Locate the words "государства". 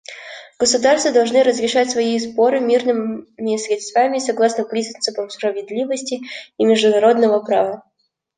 0.57-1.11